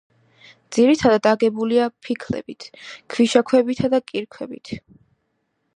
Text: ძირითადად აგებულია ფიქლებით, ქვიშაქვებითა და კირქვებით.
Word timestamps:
ძირითადად 0.77 1.29
აგებულია 1.31 1.85
ფიქლებით, 2.07 2.67
ქვიშაქვებითა 3.15 3.95
და 3.95 4.01
კირქვებით. 4.13 4.77